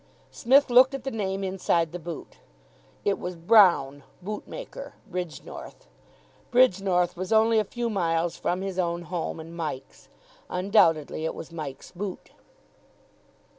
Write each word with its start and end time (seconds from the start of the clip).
Psmith 0.31 0.71
looked 0.71 0.95
at 0.95 1.03
the 1.03 1.11
name 1.11 1.43
inside 1.43 1.91
the 1.91 1.99
boot. 1.99 2.37
It 3.05 3.19
was 3.19 3.35
"Brown, 3.35 4.01
boot 4.19 4.47
maker, 4.47 4.95
Bridgnorth." 5.07 5.85
Bridgnorth 6.51 7.15
was 7.15 7.31
only 7.31 7.59
a 7.59 7.63
few 7.63 7.87
miles 7.87 8.35
from 8.35 8.61
his 8.63 8.79
own 8.79 9.03
home 9.03 9.39
and 9.39 9.55
Mike's. 9.55 10.09
Undoubtedly 10.49 11.23
it 11.23 11.35
was 11.35 11.51
Mike's 11.51 11.91
boot. 11.91 12.31